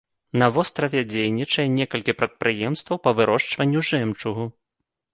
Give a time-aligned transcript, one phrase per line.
[0.43, 4.53] На востраве дзейнічае некалькі прадпрыемстваў па вырошчванню жэмчугу.